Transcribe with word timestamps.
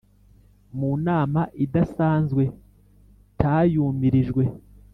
mu 0.77 0.91
nama 1.07 1.41
idasanzwe 1.65 2.43
tayumirijwe 3.39 4.43